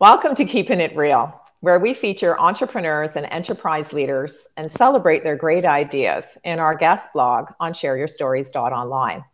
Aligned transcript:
Welcome 0.00 0.36
to 0.36 0.44
Keeping 0.44 0.78
It 0.78 0.94
Real, 0.94 1.42
where 1.58 1.80
we 1.80 1.92
feature 1.92 2.38
entrepreneurs 2.38 3.16
and 3.16 3.26
enterprise 3.32 3.92
leaders 3.92 4.46
and 4.56 4.70
celebrate 4.70 5.24
their 5.24 5.34
great 5.34 5.64
ideas 5.64 6.38
in 6.44 6.60
our 6.60 6.76
guest 6.76 7.08
blog 7.12 7.50
on 7.58 7.72
shareyourstories.online. 7.72 9.24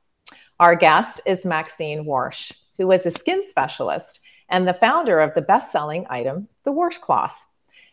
Our 0.59 0.75
guest 0.75 1.21
is 1.27 1.45
Maxine 1.45 2.07
Warsh, 2.07 2.51
who 2.79 2.91
is 2.93 3.05
a 3.05 3.11
skin 3.11 3.47
specialist 3.47 4.21
and 4.49 4.67
the 4.67 4.73
founder 4.73 5.21
of 5.21 5.35
the 5.35 5.43
best 5.43 5.71
selling 5.71 6.07
item, 6.09 6.49
the 6.65 6.73
Warsh 6.73 6.99
Cloth. 6.99 7.37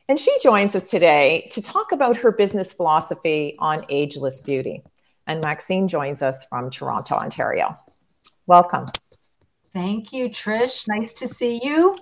And 0.08 0.18
she 0.18 0.34
joins 0.42 0.74
us 0.74 0.90
today 0.90 1.50
to 1.52 1.62
talk 1.62 1.92
about 1.92 2.16
her 2.16 2.32
business 2.32 2.72
philosophy 2.72 3.58
on 3.60 3.86
ageless 3.90 4.40
beauty. 4.40 4.82
And 5.28 5.44
Maxine 5.44 5.90
joins 5.90 6.22
us 6.22 6.46
from 6.46 6.70
Toronto, 6.70 7.16
Ontario. 7.16 7.78
Welcome. 8.48 8.86
Thank 9.74 10.14
you, 10.14 10.30
Trish. 10.30 10.88
Nice 10.88 11.12
to 11.14 11.28
see 11.28 11.60
you. 11.62 12.00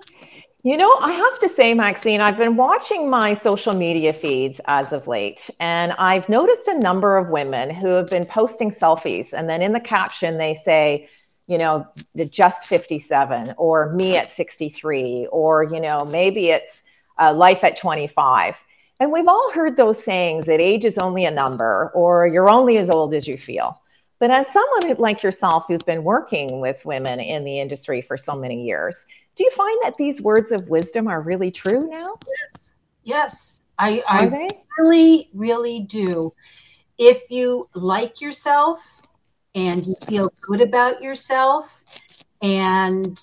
You 0.62 0.76
know, 0.76 0.94
I 1.00 1.12
have 1.12 1.38
to 1.38 1.48
say, 1.48 1.72
Maxine, 1.72 2.20
I've 2.20 2.36
been 2.36 2.54
watching 2.54 3.08
my 3.08 3.32
social 3.32 3.72
media 3.72 4.12
feeds 4.12 4.60
as 4.66 4.92
of 4.92 5.08
late, 5.08 5.48
and 5.58 5.92
I've 5.92 6.28
noticed 6.28 6.68
a 6.68 6.78
number 6.78 7.16
of 7.16 7.30
women 7.30 7.70
who 7.70 7.86
have 7.86 8.10
been 8.10 8.26
posting 8.26 8.70
selfies. 8.70 9.32
And 9.32 9.48
then 9.48 9.62
in 9.62 9.72
the 9.72 9.80
caption, 9.80 10.36
they 10.36 10.52
say, 10.52 11.08
you 11.46 11.56
know, 11.56 11.86
just 12.28 12.68
57, 12.68 13.54
or 13.56 13.90
me 13.94 14.18
at 14.18 14.30
63, 14.30 15.28
or, 15.32 15.64
you 15.64 15.80
know, 15.80 16.04
maybe 16.04 16.50
it's 16.50 16.82
uh, 17.16 17.32
life 17.32 17.64
at 17.64 17.78
25. 17.78 18.62
And 19.00 19.12
we've 19.12 19.28
all 19.28 19.50
heard 19.52 19.78
those 19.78 20.04
sayings 20.04 20.44
that 20.44 20.60
age 20.60 20.84
is 20.84 20.98
only 20.98 21.24
a 21.24 21.30
number, 21.30 21.90
or 21.94 22.26
you're 22.26 22.50
only 22.50 22.76
as 22.76 22.90
old 22.90 23.14
as 23.14 23.26
you 23.26 23.38
feel. 23.38 23.80
But 24.20 24.30
as 24.30 24.46
someone 24.52 24.96
like 24.98 25.22
yourself 25.22 25.64
who's 25.66 25.82
been 25.82 26.04
working 26.04 26.60
with 26.60 26.84
women 26.84 27.18
in 27.18 27.42
the 27.42 27.58
industry 27.58 28.02
for 28.02 28.16
so 28.16 28.36
many 28.36 28.64
years, 28.64 29.06
do 29.34 29.42
you 29.44 29.50
find 29.50 29.78
that 29.82 29.96
these 29.96 30.20
words 30.20 30.52
of 30.52 30.68
wisdom 30.68 31.08
are 31.08 31.22
really 31.22 31.50
true 31.50 31.88
now? 31.88 32.18
Yes. 32.42 32.74
Yes. 33.02 33.60
I, 33.78 34.02
I 34.06 34.46
really, 34.78 35.30
really 35.32 35.80
do. 35.80 36.34
If 36.98 37.30
you 37.30 37.66
like 37.74 38.20
yourself 38.20 39.00
and 39.54 39.86
you 39.86 39.94
feel 40.06 40.30
good 40.42 40.60
about 40.60 41.02
yourself 41.02 41.82
and 42.42 43.18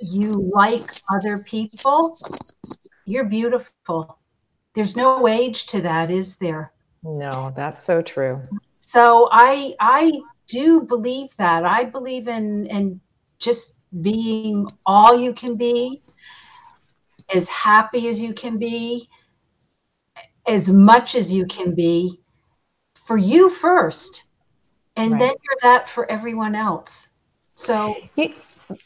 you 0.00 0.50
like 0.52 0.82
other 1.14 1.38
people, 1.38 2.18
you're 3.06 3.26
beautiful. 3.26 4.18
There's 4.74 4.96
no 4.96 5.28
age 5.28 5.66
to 5.66 5.80
that, 5.82 6.10
is 6.10 6.38
there? 6.38 6.70
No, 7.04 7.52
that's 7.54 7.84
so 7.84 8.02
true. 8.02 8.42
So 8.80 9.28
I 9.30 9.76
I 9.78 10.20
do 10.52 10.82
believe 10.82 11.34
that. 11.38 11.64
I 11.64 11.84
believe 11.84 12.28
in 12.28 12.66
in 12.66 13.00
just 13.38 13.78
being 14.02 14.68
all 14.84 15.18
you 15.18 15.32
can 15.32 15.56
be, 15.56 16.02
as 17.34 17.48
happy 17.48 18.08
as 18.08 18.20
you 18.20 18.32
can 18.34 18.58
be, 18.58 19.08
as 20.46 20.70
much 20.70 21.14
as 21.14 21.32
you 21.32 21.46
can 21.46 21.74
be 21.74 22.20
for 22.94 23.16
you 23.16 23.48
first. 23.48 24.26
And 24.96 25.12
right. 25.12 25.18
then 25.18 25.34
you're 25.42 25.58
that 25.62 25.88
for 25.88 26.10
everyone 26.10 26.54
else. 26.54 27.14
So 27.54 27.96
you, 28.16 28.34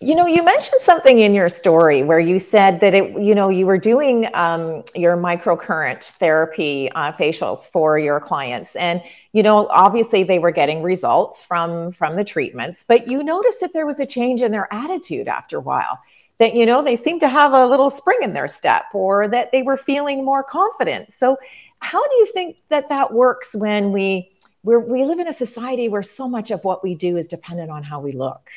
you, 0.00 0.14
know, 0.14 0.26
you 0.26 0.44
mentioned 0.44 0.80
something 0.80 1.18
in 1.18 1.34
your 1.34 1.48
story 1.48 2.02
where 2.02 2.20
you 2.20 2.38
said 2.38 2.80
that 2.80 2.94
it, 2.94 3.20
you 3.20 3.34
know, 3.34 3.48
you 3.48 3.66
were 3.66 3.78
doing 3.78 4.26
um, 4.34 4.82
your 4.94 5.16
microcurrent 5.16 6.02
therapy 6.12 6.90
uh, 6.92 7.12
facials 7.12 7.68
for 7.70 7.98
your 7.98 8.20
clients, 8.20 8.76
and 8.76 9.02
you 9.32 9.42
know 9.42 9.66
obviously 9.68 10.22
they 10.22 10.38
were 10.38 10.50
getting 10.50 10.82
results 10.82 11.42
from 11.42 11.92
from 11.92 12.16
the 12.16 12.24
treatments 12.24 12.86
but 12.88 13.06
you 13.06 13.22
noticed 13.22 13.60
that 13.60 13.74
there 13.74 13.84
was 13.84 14.00
a 14.00 14.06
change 14.06 14.40
in 14.40 14.50
their 14.50 14.66
attitude 14.72 15.28
after 15.28 15.58
a 15.58 15.60
while 15.60 15.98
that 16.38 16.54
you 16.54 16.66
know 16.66 16.82
they 16.82 16.96
seemed 16.96 17.20
to 17.20 17.28
have 17.28 17.52
a 17.52 17.66
little 17.66 17.90
spring 17.90 18.18
in 18.22 18.32
their 18.32 18.48
step 18.48 18.84
or 18.92 19.28
that 19.28 19.52
they 19.52 19.62
were 19.62 19.76
feeling 19.76 20.24
more 20.24 20.42
confident. 20.42 21.12
So 21.12 21.38
how 21.80 22.06
do 22.06 22.14
you 22.16 22.26
think 22.26 22.58
that 22.68 22.88
that 22.88 23.12
works 23.12 23.54
when 23.54 23.92
we 23.92 24.30
we 24.62 24.76
we 24.76 25.04
live 25.04 25.18
in 25.18 25.28
a 25.28 25.32
society 25.32 25.88
where 25.88 26.02
so 26.02 26.28
much 26.28 26.50
of 26.50 26.64
what 26.64 26.82
we 26.82 26.94
do 26.94 27.16
is 27.16 27.26
dependent 27.26 27.70
on 27.70 27.82
how 27.82 28.00
we 28.00 28.12
look 28.12 28.50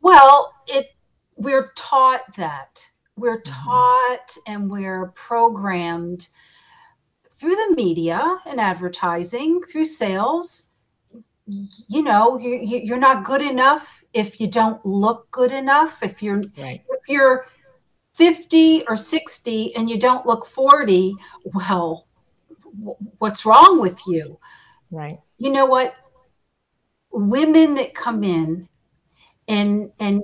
well 0.00 0.52
it 0.66 0.94
we're 1.36 1.70
taught 1.76 2.22
that 2.36 2.84
we're 3.18 3.40
mm-hmm. 3.40 3.64
taught 3.64 4.36
and 4.46 4.70
we're 4.70 5.08
programmed 5.14 6.28
through 7.30 7.54
the 7.54 7.74
media 7.76 8.36
and 8.48 8.60
advertising, 8.60 9.60
through 9.62 9.84
sales, 9.84 10.70
you 11.46 12.02
know, 12.02 12.38
you, 12.38 12.58
you're 12.58 12.98
not 12.98 13.24
good 13.24 13.40
enough 13.40 14.04
if 14.12 14.40
you 14.40 14.48
don't 14.48 14.84
look 14.84 15.30
good 15.30 15.52
enough. 15.52 16.02
If 16.02 16.22
you're 16.22 16.42
right. 16.58 16.82
if 16.88 17.08
you're 17.08 17.46
50 18.14 18.84
or 18.86 18.96
60 18.96 19.74
and 19.76 19.88
you 19.88 19.98
don't 19.98 20.26
look 20.26 20.44
40, 20.44 21.14
well, 21.44 22.06
what's 23.18 23.46
wrong 23.46 23.80
with 23.80 23.98
you? 24.06 24.38
Right. 24.90 25.20
You 25.38 25.50
know 25.50 25.66
what? 25.66 25.94
Women 27.10 27.74
that 27.76 27.94
come 27.94 28.24
in 28.24 28.67
and 29.48 29.90
and 29.98 30.22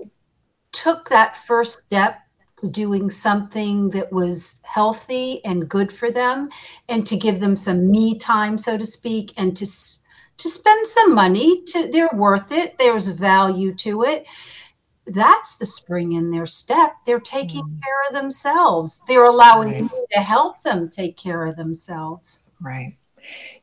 took 0.72 1.08
that 1.08 1.34
first 1.34 1.80
step 1.80 2.20
to 2.58 2.68
doing 2.68 3.10
something 3.10 3.90
that 3.90 4.12
was 4.12 4.60
healthy 4.62 5.44
and 5.44 5.68
good 5.68 5.90
for 5.90 6.10
them 6.10 6.48
and 6.88 7.06
to 7.06 7.16
give 7.16 7.40
them 7.40 7.56
some 7.56 7.90
me 7.90 8.16
time 8.16 8.56
so 8.56 8.76
to 8.76 8.84
speak 8.84 9.32
and 9.36 9.56
to 9.56 9.66
to 10.36 10.48
spend 10.48 10.86
some 10.86 11.14
money 11.14 11.62
to 11.62 11.88
they're 11.88 12.10
worth 12.12 12.50
it. 12.50 12.76
There's 12.76 13.06
value 13.08 13.72
to 13.76 14.02
it. 14.02 14.26
That's 15.06 15.56
the 15.56 15.66
spring 15.66 16.12
in 16.12 16.30
their 16.30 16.46
step. 16.46 16.96
They're 17.06 17.20
taking 17.20 17.62
mm. 17.62 17.82
care 17.82 18.08
of 18.08 18.14
themselves. 18.14 19.02
They're 19.06 19.26
allowing 19.26 19.68
right. 19.68 19.82
you 19.82 20.06
to 20.12 20.20
help 20.20 20.62
them 20.62 20.88
take 20.88 21.16
care 21.16 21.44
of 21.44 21.56
themselves. 21.56 22.42
Right 22.60 22.96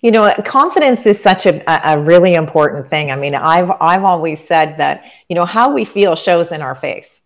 you 0.02 0.12
know 0.12 0.34
confidence 0.46 1.06
is 1.06 1.22
such 1.22 1.46
a, 1.46 1.92
a 1.92 2.00
really 2.00 2.34
important 2.34 2.90
thing 2.90 3.12
i 3.12 3.16
mean 3.16 3.36
i've 3.36 3.72
i've 3.82 4.04
always 4.04 4.46
said 4.46 4.78
that 4.78 5.04
you 5.30 5.36
know 5.36 5.46
how 5.46 5.72
we 5.72 5.86
feel 5.86 6.16
shows 6.16 6.52
in 6.52 6.62
our 6.62 6.76
face 6.76 7.22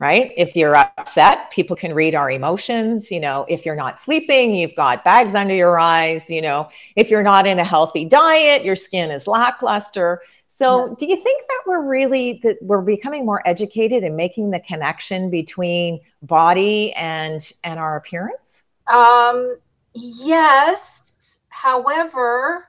right? 0.00 0.32
If 0.36 0.54
you're 0.54 0.76
upset, 0.76 1.50
people 1.50 1.74
can 1.74 1.92
read 1.92 2.14
our 2.14 2.30
emotions. 2.30 3.10
You 3.10 3.20
know, 3.20 3.44
if 3.48 3.66
you're 3.66 3.76
not 3.76 3.98
sleeping, 3.98 4.54
you've 4.54 4.74
got 4.76 5.04
bags 5.04 5.34
under 5.34 5.54
your 5.54 5.78
eyes. 5.78 6.30
You 6.30 6.42
know, 6.42 6.68
if 6.96 7.10
you're 7.10 7.22
not 7.22 7.46
in 7.46 7.58
a 7.58 7.64
healthy 7.64 8.04
diet, 8.04 8.64
your 8.64 8.76
skin 8.76 9.10
is 9.10 9.26
lackluster. 9.26 10.20
So, 10.46 10.88
do 10.98 11.06
you 11.06 11.16
think 11.16 11.46
that 11.46 11.62
we're 11.66 11.82
really 11.82 12.40
that 12.42 12.58
we're 12.60 12.82
becoming 12.82 13.24
more 13.24 13.46
educated 13.46 14.02
in 14.02 14.16
making 14.16 14.50
the 14.50 14.60
connection 14.60 15.30
between 15.30 16.00
body 16.22 16.92
and 16.94 17.48
and 17.62 17.78
our 17.78 17.96
appearance? 17.96 18.62
Um, 18.92 19.56
yes. 19.98 21.40
However, 21.48 22.68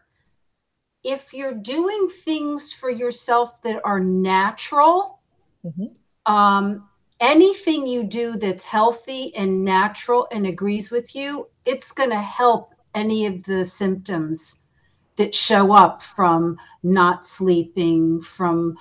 if 1.03 1.33
you're 1.33 1.53
doing 1.53 2.09
things 2.09 2.73
for 2.73 2.89
yourself 2.89 3.61
that 3.61 3.81
are 3.83 3.99
natural, 3.99 5.19
mm-hmm. 5.65 6.31
um, 6.31 6.89
anything 7.19 7.87
you 7.87 8.03
do 8.03 8.35
that's 8.35 8.65
healthy 8.65 9.35
and 9.35 9.63
natural 9.63 10.27
and 10.31 10.45
agrees 10.45 10.91
with 10.91 11.15
you, 11.15 11.47
it's 11.65 11.91
going 11.91 12.09
to 12.09 12.21
help 12.21 12.73
any 12.95 13.25
of 13.25 13.43
the 13.43 13.63
symptoms 13.63 14.63
that 15.17 15.35
show 15.35 15.73
up 15.73 16.01
from 16.01 16.57
not 16.81 17.25
sleeping, 17.25 18.21
from 18.21 18.77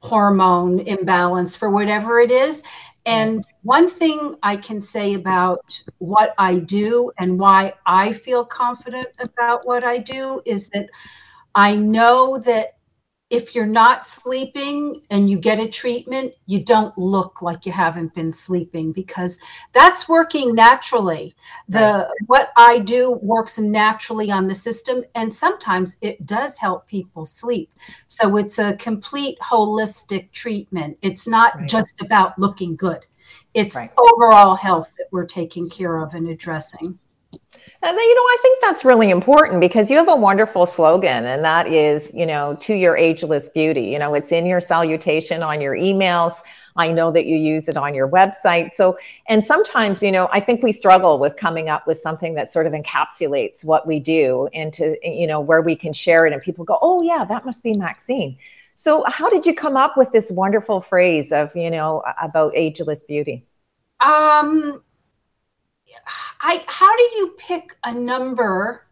hormone 0.00 0.80
imbalance, 0.80 1.54
for 1.54 1.70
whatever 1.70 2.18
it 2.18 2.30
is. 2.30 2.62
And 3.04 3.40
mm-hmm. 3.40 3.68
one 3.68 3.88
thing 3.88 4.36
I 4.42 4.56
can 4.56 4.80
say 4.80 5.14
about 5.14 5.82
what 5.98 6.34
I 6.38 6.58
do 6.58 7.10
and 7.18 7.38
why 7.38 7.74
I 7.86 8.12
feel 8.12 8.44
confident 8.44 9.06
about 9.20 9.66
what 9.66 9.84
I 9.84 9.98
do 9.98 10.40
is 10.44 10.68
that 10.70 10.88
I 11.54 11.76
know 11.76 12.38
that 12.38 12.76
if 13.32 13.54
you're 13.54 13.66
not 13.66 14.04
sleeping 14.04 15.00
and 15.08 15.30
you 15.30 15.38
get 15.38 15.58
a 15.58 15.66
treatment, 15.66 16.34
you 16.44 16.62
don't 16.62 16.96
look 16.98 17.40
like 17.40 17.64
you 17.64 17.72
haven't 17.72 18.14
been 18.14 18.30
sleeping 18.30 18.92
because 18.92 19.40
that's 19.72 20.06
working 20.06 20.54
naturally. 20.54 21.34
The 21.66 22.12
what 22.26 22.50
I 22.58 22.80
do 22.80 23.12
works 23.22 23.58
naturally 23.58 24.30
on 24.30 24.48
the 24.48 24.54
system 24.54 25.02
and 25.14 25.32
sometimes 25.32 25.96
it 26.02 26.26
does 26.26 26.58
help 26.58 26.86
people 26.86 27.24
sleep. 27.24 27.70
So 28.06 28.36
it's 28.36 28.58
a 28.58 28.76
complete 28.76 29.38
holistic 29.40 30.30
treatment. 30.32 30.98
It's 31.00 31.26
not 31.26 31.54
right. 31.54 31.66
just 31.66 32.02
about 32.02 32.38
looking 32.38 32.76
good. 32.76 33.06
It's 33.54 33.76
right. 33.76 33.90
overall 33.96 34.56
health 34.56 34.94
that 34.98 35.08
we're 35.10 35.24
taking 35.24 35.70
care 35.70 35.96
of 35.96 36.12
and 36.12 36.28
addressing. 36.28 36.98
And 37.84 37.98
then, 37.98 38.04
you 38.04 38.14
know, 38.14 38.20
I 38.20 38.36
think 38.42 38.60
that's 38.60 38.84
really 38.84 39.10
important 39.10 39.60
because 39.60 39.90
you 39.90 39.96
have 39.96 40.08
a 40.08 40.14
wonderful 40.14 40.66
slogan, 40.66 41.24
and 41.24 41.42
that 41.44 41.66
is, 41.66 42.12
you 42.14 42.26
know, 42.26 42.56
to 42.60 42.74
your 42.74 42.96
ageless 42.96 43.48
beauty. 43.48 43.86
You 43.86 43.98
know, 43.98 44.14
it's 44.14 44.30
in 44.30 44.46
your 44.46 44.60
salutation 44.60 45.42
on 45.42 45.60
your 45.60 45.74
emails. 45.74 46.42
I 46.76 46.92
know 46.92 47.10
that 47.10 47.26
you 47.26 47.36
use 47.36 47.68
it 47.68 47.76
on 47.76 47.92
your 47.92 48.08
website. 48.08 48.70
So, 48.70 48.96
and 49.28 49.42
sometimes, 49.42 50.00
you 50.00 50.12
know, 50.12 50.28
I 50.32 50.38
think 50.38 50.62
we 50.62 50.70
struggle 50.70 51.18
with 51.18 51.36
coming 51.36 51.68
up 51.68 51.88
with 51.88 51.98
something 51.98 52.34
that 52.34 52.48
sort 52.50 52.68
of 52.68 52.72
encapsulates 52.72 53.64
what 53.64 53.84
we 53.84 53.98
do 53.98 54.48
into, 54.52 54.96
you 55.02 55.26
know, 55.26 55.40
where 55.40 55.60
we 55.60 55.74
can 55.74 55.92
share 55.92 56.24
it 56.24 56.32
and 56.32 56.40
people 56.40 56.64
go, 56.64 56.78
oh, 56.82 57.02
yeah, 57.02 57.24
that 57.24 57.44
must 57.44 57.64
be 57.64 57.74
Maxine. 57.74 58.38
So, 58.76 59.04
how 59.08 59.28
did 59.28 59.44
you 59.44 59.54
come 59.54 59.76
up 59.76 59.96
with 59.96 60.12
this 60.12 60.30
wonderful 60.30 60.80
phrase 60.80 61.32
of, 61.32 61.54
you 61.56 61.70
know, 61.70 62.02
about 62.22 62.52
ageless 62.54 63.02
beauty? 63.02 63.44
Um, 64.00 64.82
I 66.40 66.64
how 66.66 66.94
do 66.96 67.02
you 67.16 67.34
pick 67.38 67.76
a 67.84 67.92
number 67.92 68.86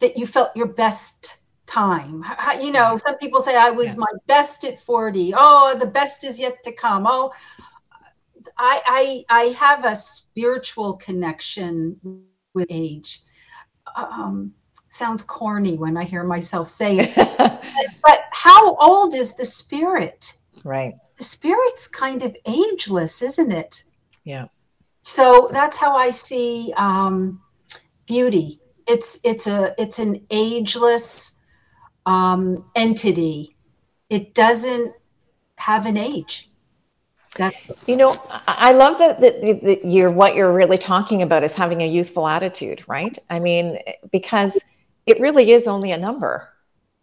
that 0.00 0.16
you 0.16 0.26
felt 0.26 0.56
your 0.56 0.66
best 0.66 1.38
time? 1.66 2.22
How, 2.22 2.58
you 2.58 2.72
know, 2.72 2.96
some 2.96 3.16
people 3.18 3.40
say 3.40 3.56
I 3.56 3.70
was 3.70 3.94
yeah. 3.94 4.00
my 4.00 4.18
best 4.26 4.64
at 4.64 4.78
40. 4.78 5.34
Oh, 5.36 5.76
the 5.78 5.86
best 5.86 6.24
is 6.24 6.40
yet 6.40 6.62
to 6.64 6.72
come. 6.72 7.06
Oh, 7.06 7.32
I 8.58 9.24
I 9.28 9.40
I 9.42 9.42
have 9.58 9.84
a 9.84 9.96
spiritual 9.96 10.94
connection 10.94 12.24
with 12.54 12.66
age. 12.70 13.20
Um, 13.96 14.54
sounds 14.88 15.24
corny 15.24 15.76
when 15.76 15.96
I 15.96 16.04
hear 16.04 16.22
myself 16.22 16.68
say 16.68 16.98
it. 16.98 17.14
but, 17.16 17.62
but 18.04 18.24
how 18.32 18.76
old 18.76 19.14
is 19.14 19.36
the 19.36 19.44
spirit? 19.44 20.36
Right. 20.64 20.94
The 21.16 21.24
spirit's 21.24 21.86
kind 21.86 22.22
of 22.22 22.36
ageless, 22.46 23.22
isn't 23.22 23.52
it? 23.52 23.84
Yeah. 24.24 24.46
So 25.02 25.48
that's 25.52 25.76
how 25.76 25.96
I 25.96 26.10
see 26.10 26.72
um, 26.76 27.40
beauty. 28.06 28.60
It's 28.86 29.20
it's 29.24 29.46
a 29.46 29.74
it's 29.78 29.98
an 29.98 30.24
ageless 30.30 31.40
um, 32.06 32.64
entity. 32.74 33.56
It 34.10 34.34
doesn't 34.34 34.94
have 35.56 35.86
an 35.86 35.96
age. 35.96 36.50
You 37.86 37.96
know, 37.96 38.14
I 38.46 38.72
love 38.72 38.98
that, 38.98 39.20
that, 39.20 39.40
that 39.62 39.84
you're 39.86 40.10
what 40.10 40.34
you're 40.34 40.52
really 40.52 40.76
talking 40.76 41.22
about 41.22 41.42
is 41.42 41.54
having 41.54 41.80
a 41.80 41.86
youthful 41.86 42.28
attitude, 42.28 42.84
right? 42.86 43.16
I 43.30 43.38
mean, 43.38 43.78
because 44.10 44.58
it 45.06 45.18
really 45.18 45.52
is 45.52 45.66
only 45.66 45.92
a 45.92 45.98
number. 45.98 46.48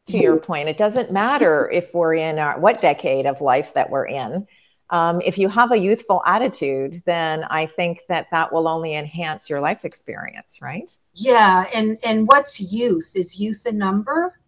To 0.07 0.17
your 0.17 0.37
mm-hmm. 0.37 0.45
point, 0.45 0.69
it 0.69 0.77
doesn't 0.77 1.11
matter 1.11 1.69
if 1.69 1.93
we're 1.93 2.15
in 2.15 2.39
our, 2.39 2.59
what 2.59 2.81
decade 2.81 3.27
of 3.27 3.41
life 3.41 3.75
that 3.75 3.91
we're 3.91 4.07
in. 4.07 4.47
Um, 4.91 5.21
if 5.21 5.37
you 5.37 5.49
have 5.49 5.71
a 5.71 5.77
youthful 5.77 6.23
attitude, 6.25 7.01
then 7.05 7.43
I 7.49 7.67
think 7.67 8.01
that 8.09 8.27
that 8.31 8.51
will 8.51 8.67
only 8.67 8.95
enhance 8.95 9.49
your 9.49 9.61
life 9.61 9.85
experience, 9.85 10.59
right? 10.61 10.95
Yeah, 11.13 11.65
and 11.73 11.97
and 12.03 12.27
what's 12.27 12.59
youth? 12.59 13.11
Is 13.15 13.39
youth 13.39 13.65
a 13.67 13.71
number, 13.71 14.39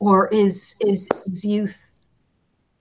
or 0.00 0.28
is 0.28 0.76
is, 0.80 1.10
is 1.26 1.44
youth 1.44 1.96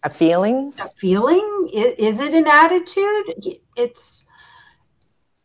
a 0.05 0.09
feeling 0.09 0.71
a 0.79 0.87
feeling 0.89 1.69
is 1.73 2.19
it 2.19 2.33
an 2.33 2.45
attitude 2.47 3.57
it's 3.75 4.29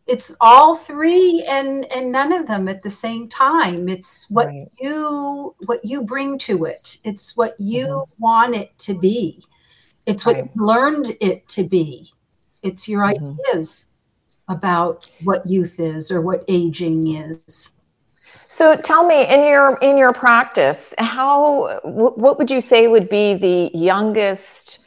it's 0.07 0.37
all 0.41 0.77
three 0.77 1.43
and 1.49 1.91
and 1.93 2.13
none 2.13 2.31
of 2.31 2.47
them 2.47 2.69
at 2.69 2.83
the 2.83 2.91
same 2.91 3.27
time 3.27 3.89
it's 3.89 4.31
what 4.31 4.49
right. 4.49 4.69
you 4.79 5.55
what 5.65 5.81
you 5.83 6.03
bring 6.03 6.37
to 6.37 6.67
it 6.67 6.99
it's 7.05 7.37
what 7.39 7.55
you 7.59 7.87
mm-hmm. 7.87 8.23
want 8.23 8.55
it 8.55 8.79
to 8.79 8.93
be 8.93 9.43
it's 10.07 10.25
what 10.27 10.37
right. 10.37 10.51
you 10.55 10.67
learned 10.67 11.17
it 11.21 11.47
to 11.49 11.65
be 11.65 12.11
it's 12.63 12.89
your 12.89 13.03
mm-hmm. 13.03 13.37
ideas 13.49 13.93
about 14.49 15.09
what 15.25 15.47
youth 15.47 15.79
is 15.79 16.11
or 16.11 16.21
what 16.21 16.45
aging 16.49 17.07
is 17.09 17.75
so 18.49 18.77
tell 18.77 19.07
me, 19.07 19.27
in 19.27 19.45
your 19.45 19.79
in 19.81 19.97
your 19.97 20.13
practice, 20.13 20.93
how 20.99 21.81
what 21.85 22.39
would 22.39 22.51
you 22.51 22.61
say 22.61 22.89
would 22.89 23.09
be 23.09 23.35
the 23.35 23.71
youngest 23.73 24.81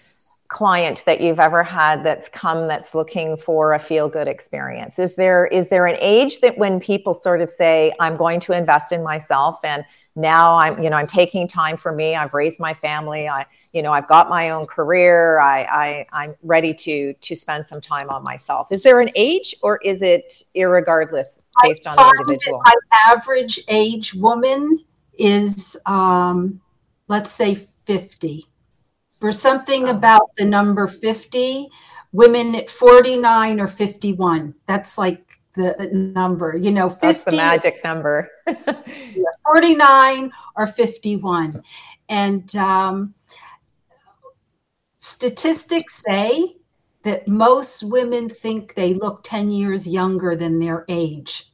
client 0.50 1.04
that 1.06 1.22
you've 1.22 1.40
ever 1.40 1.64
had 1.64 2.04
that's 2.04 2.30
come 2.30 2.68
that's 2.68 2.94
looking 2.94 3.38
for 3.38 3.74
a 3.74 3.80
feel 3.80 4.10
good 4.10 4.28
experience? 4.28 5.00
Is 5.00 5.16
there 5.16 5.48
is 5.48 5.70
there 5.70 5.88
an 5.88 5.98
age 6.00 6.40
that 6.42 6.58
when 6.58 6.80
people 6.80 7.14
sort 7.14 7.42
of 7.42 7.50
say, 7.50 7.94
"I'm 8.00 8.18
going 8.18 8.40
to 8.42 8.54
invest 8.54 8.92
in 8.92 9.02
myself," 9.02 9.60
and 9.64 9.86
now 10.16 10.56
I'm 10.56 10.82
you 10.82 10.90
know 10.90 10.98
I'm 10.98 11.08
taking 11.08 11.48
time 11.48 11.78
for 11.78 11.92
me. 11.92 12.16
I've 12.16 12.34
raised 12.34 12.60
my 12.60 12.74
family. 12.74 13.28
I 13.28 13.46
you 13.72 13.82
know 13.82 13.92
I've 13.92 14.08
got 14.08 14.30
my 14.30 14.52
own 14.52 14.68
career. 14.68 15.40
I, 15.40 15.64
I 15.64 16.06
I'm 16.14 16.36
ready 16.44 16.74
to 16.74 17.14
to 17.14 17.36
spend 17.36 17.66
some 17.66 17.82
time 17.82 18.10
on 18.10 18.24
myself. 18.24 18.68
Is 18.72 18.84
there 18.84 19.00
an 19.00 19.10
age, 19.16 19.56
or 19.64 19.78
is 19.78 20.02
it 20.02 20.44
irregardless 20.56 21.40
based 21.64 21.88
on 21.88 21.96
the 21.96 22.16
individual? 22.20 22.62
My 22.64 22.74
average 23.10 23.60
age 23.68 24.14
woman 24.14 24.80
is, 25.18 25.80
um, 25.86 26.62
let's 27.08 27.32
say, 27.32 27.56
50. 27.56 28.46
For 29.20 29.32
something 29.32 29.88
oh. 29.88 29.92
about 29.92 30.36
the 30.38 30.46
number 30.46 30.88
50, 30.88 31.70
women 32.12 32.56
at 32.56 32.70
49 32.70 33.60
or 33.60 33.68
51. 33.68 34.54
That's 34.66 34.98
like 34.98 35.33
the 35.54 35.90
number, 35.92 36.58
you 36.58 36.72
know, 36.72 36.90
50. 36.90 37.08
That's 37.08 37.24
the 37.24 37.32
magic 37.36 37.84
number. 37.84 38.30
49 39.46 40.32
or 40.56 40.66
51. 40.66 41.62
And 42.10 42.56
um, 42.56 43.14
statistics 44.98 46.04
say 46.08 46.56
that 47.04 47.28
most 47.28 47.84
women 47.84 48.30
think 48.30 48.76
they 48.76 48.94
look 48.94 49.24
10 49.24 49.52
years 49.52 49.88
younger 49.88 50.36
than 50.36 50.60
their 50.60 50.86
age. 50.88 51.52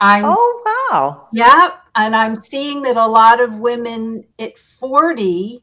I'm, 0.00 0.24
oh, 0.26 0.88
wow. 0.90 1.28
Yeah. 1.32 1.70
And 1.94 2.14
I'm 2.14 2.34
seeing 2.34 2.82
that 2.82 2.96
a 2.96 3.06
lot 3.06 3.40
of 3.40 3.58
women 3.58 4.24
at 4.38 4.58
40 4.58 5.62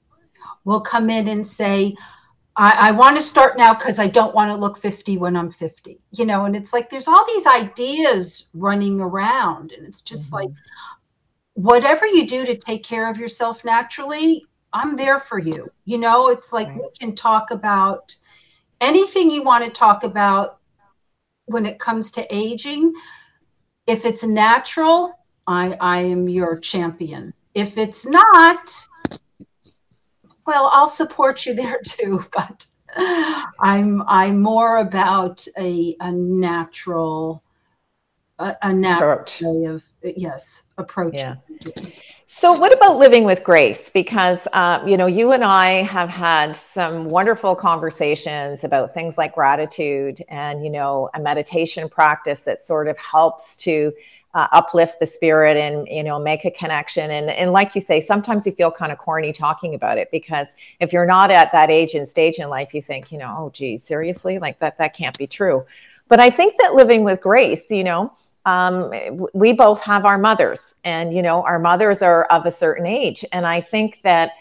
will 0.66 0.82
come 0.82 1.10
in 1.10 1.28
and 1.28 1.46
say, 1.46 1.96
I, 2.56 2.90
I 2.90 2.92
want 2.92 3.18
to 3.18 3.24
start 3.24 3.58
now 3.58 3.74
because 3.74 4.00
I 4.00 4.08
don't 4.08 4.36
want 4.36 4.52
to 4.52 4.56
look 4.56 4.78
50 4.78 5.18
when 5.18 5.36
I'm 5.36 5.50
50. 5.50 6.00
You 6.12 6.26
know, 6.26 6.46
and 6.46 6.56
it's 6.56 6.74
like 6.74 6.90
there's 6.90 7.08
all 7.08 7.26
these 7.26 7.48
ideas 7.48 8.50
running 8.54 9.02
around. 9.02 9.72
And 9.72 9.86
it's 9.88 10.02
just 10.02 10.32
mm-hmm. 10.32 10.48
like, 10.48 10.50
whatever 11.56 12.06
you 12.06 12.28
do 12.28 12.46
to 12.46 12.56
take 12.56 12.84
care 12.84 13.10
of 13.10 13.18
yourself 13.18 13.64
naturally, 13.64 14.44
I'm 14.72 14.96
there 14.96 15.20
for 15.20 15.40
you. 15.40 15.70
You 15.86 15.98
know, 15.98 16.30
it's 16.30 16.52
like 16.52 16.68
right. 16.68 16.78
we 16.78 16.90
can 17.00 17.16
talk 17.16 17.52
about 17.52 18.16
anything 18.82 19.32
you 19.32 19.44
want 19.44 19.64
to 19.64 19.72
talk 19.72 20.04
about 20.04 20.60
when 21.46 21.66
it 21.66 21.80
comes 21.80 22.12
to 22.12 22.36
aging. 22.36 22.94
If 23.88 24.06
it's 24.06 24.24
natural, 24.24 25.14
I, 25.48 25.76
I 25.80 25.98
am 26.00 26.28
your 26.28 26.58
champion. 26.58 27.34
If 27.54 27.78
it's 27.78 28.06
not, 28.06 28.88
well, 30.46 30.70
I'll 30.74 30.88
support 30.88 31.46
you 31.46 31.54
there 31.54 31.80
too. 31.86 32.24
But 32.32 32.68
I'm 33.60 34.04
I'm 34.08 34.42
more 34.42 34.78
about 34.78 35.46
a 35.58 35.96
a 36.00 36.12
natural 36.12 37.44
a, 38.40 38.56
a 38.62 38.74
natural 38.74 39.26
way 39.42 39.66
of 39.66 39.84
yes 40.04 40.64
approach. 40.78 41.16
Yeah. 41.16 41.36
So, 42.26 42.52
what 42.54 42.76
about 42.76 42.98
living 42.98 43.26
with 43.26 43.44
grace? 43.44 43.90
Because 43.90 44.48
uh, 44.54 44.84
you 44.88 44.98
know, 44.98 45.06
you 45.06 45.32
and 45.32 45.44
I 45.44 45.84
have 45.84 46.10
had 46.10 46.58
some 46.58 47.06
wonderful 47.06 47.56
conversations 47.56 48.64
about 48.64 48.94
things 48.94 49.18
like 49.18 49.36
gratitude 49.36 50.20
and 50.30 50.64
you 50.64 50.70
know, 50.70 51.10
a 51.14 51.20
meditation 51.20 51.90
practice 51.90 52.44
that 52.46 52.60
sort 52.60 52.88
of 52.88 52.98
helps 52.98 53.56
to 53.58 53.94
uh, 54.34 54.48
uplift 54.52 55.00
the 55.00 55.06
spirit 55.06 55.58
and 55.58 55.88
you 55.90 56.04
know 56.04 56.20
make 56.20 56.46
a 56.46 56.52
connection. 56.52 57.12
And 57.12 57.30
and 57.30 57.52
like 57.52 57.76
you 57.76 57.82
say 57.82 58.02
sometimes 58.02 58.46
you 58.46 58.52
feel 58.52 58.72
kind 58.72 58.92
of 58.92 58.98
corny 58.98 59.32
talking 59.32 59.76
about 59.76 59.98
it 59.98 60.10
because 60.12 60.56
if 60.80 60.92
you're 60.92 61.06
not 61.06 61.32
at 61.32 61.52
that 61.52 61.70
age 61.70 61.94
and 61.94 62.08
stage 62.08 62.40
in 62.40 62.50
life 62.50 62.74
you 62.74 62.82
think 62.82 63.12
you 63.12 63.18
know 63.18 63.36
oh 63.38 63.50
geez 63.52 63.84
seriously? 63.84 64.40
Like 64.40 64.60
that 64.60 64.78
that 64.80 64.96
can't 64.96 65.18
be 65.18 65.28
true. 65.28 65.66
But 66.08 66.20
i 66.20 66.30
think 66.30 66.56
that 66.60 66.74
living 66.74 67.04
with 67.04 67.22
grace 67.22 67.70
you 67.70 67.84
know 67.84 68.12
um, 68.46 68.92
we 69.34 69.54
both 69.54 69.82
have 69.84 70.04
our 70.04 70.18
mothers 70.18 70.76
and 70.84 71.14
you 71.14 71.22
know 71.22 71.44
our 71.44 71.60
mothers 71.60 72.02
are 72.02 72.26
of 72.26 72.46
a 72.46 72.52
certain 72.52 72.86
age. 72.86 73.24
And 73.32 73.46
i 73.46 73.62
think 73.62 74.02
that 74.04 74.32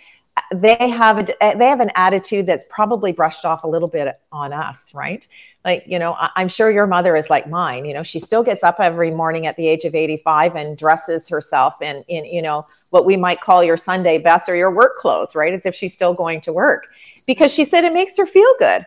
they 0.52 0.88
have 0.88 1.18
a, 1.18 1.54
they 1.56 1.66
have 1.66 1.80
an 1.80 1.90
attitude 1.94 2.46
that's 2.46 2.64
probably 2.70 3.12
brushed 3.12 3.44
off 3.44 3.64
a 3.64 3.68
little 3.68 3.88
bit 3.88 4.18
on 4.32 4.52
us 4.52 4.94
right 4.94 5.28
like 5.64 5.84
you 5.86 5.98
know 5.98 6.16
i'm 6.36 6.48
sure 6.48 6.70
your 6.70 6.86
mother 6.86 7.16
is 7.16 7.30
like 7.30 7.48
mine 7.48 7.84
you 7.84 7.94
know 7.94 8.02
she 8.02 8.18
still 8.18 8.42
gets 8.42 8.62
up 8.62 8.76
every 8.78 9.10
morning 9.10 9.46
at 9.46 9.56
the 9.56 9.66
age 9.66 9.84
of 9.84 9.94
85 9.94 10.56
and 10.56 10.76
dresses 10.76 11.28
herself 11.28 11.80
in 11.80 12.04
in 12.08 12.24
you 12.24 12.42
know 12.42 12.66
what 12.90 13.04
we 13.04 13.16
might 13.16 13.40
call 13.40 13.62
your 13.62 13.76
sunday 13.76 14.18
best 14.18 14.48
or 14.48 14.56
your 14.56 14.74
work 14.74 14.96
clothes 14.96 15.34
right 15.34 15.52
as 15.52 15.66
if 15.66 15.74
she's 15.74 15.94
still 15.94 16.14
going 16.14 16.40
to 16.42 16.52
work 16.52 16.86
because 17.26 17.52
she 17.52 17.64
said 17.64 17.84
it 17.84 17.92
makes 17.92 18.16
her 18.18 18.26
feel 18.26 18.54
good 18.58 18.84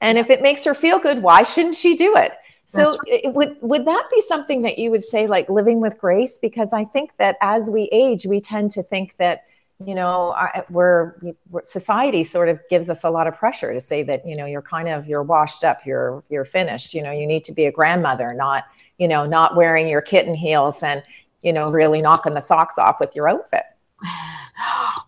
and 0.00 0.18
if 0.18 0.30
it 0.30 0.42
makes 0.42 0.64
her 0.64 0.74
feel 0.74 0.98
good 0.98 1.22
why 1.22 1.42
shouldn't 1.42 1.76
she 1.76 1.96
do 1.96 2.16
it 2.16 2.32
so 2.70 2.84
right. 2.84 2.98
it, 3.06 3.34
would 3.34 3.56
would 3.62 3.84
that 3.84 4.08
be 4.14 4.20
something 4.20 4.62
that 4.62 4.78
you 4.78 4.92
would 4.92 5.02
say 5.02 5.26
like 5.26 5.48
living 5.48 5.80
with 5.80 5.98
grace? 5.98 6.38
Because 6.38 6.72
I 6.72 6.84
think 6.84 7.16
that 7.16 7.36
as 7.40 7.68
we 7.68 7.88
age, 7.90 8.26
we 8.26 8.40
tend 8.40 8.70
to 8.72 8.82
think 8.84 9.16
that 9.16 9.42
you 9.86 9.94
know 9.94 10.34
we're, 10.68 11.14
we're, 11.50 11.64
society 11.64 12.22
sort 12.22 12.48
of 12.48 12.60
gives 12.68 12.90
us 12.90 13.04
a 13.04 13.10
lot 13.10 13.26
of 13.26 13.36
pressure 13.36 13.72
to 13.72 13.80
say 13.80 14.02
that 14.02 14.26
you 14.26 14.36
know 14.36 14.46
you're 14.46 14.62
kind 14.62 14.88
of 14.88 15.06
you're 15.06 15.22
washed 15.22 15.64
up, 15.64 15.80
you're 15.86 16.22
you're 16.28 16.44
finished. 16.44 16.94
You 16.94 17.02
know 17.02 17.12
you 17.12 17.26
need 17.26 17.44
to 17.44 17.52
be 17.52 17.66
a 17.66 17.72
grandmother, 17.72 18.34
not 18.34 18.64
you 18.98 19.08
know 19.08 19.26
not 19.26 19.56
wearing 19.56 19.88
your 19.88 20.02
kitten 20.02 20.34
heels 20.34 20.82
and 20.82 21.02
you 21.42 21.52
know 21.52 21.68
really 21.68 22.02
knocking 22.02 22.34
the 22.34 22.40
socks 22.40 22.78
off 22.78 23.00
with 23.00 23.14
your 23.14 23.28
outfit. 23.28 23.64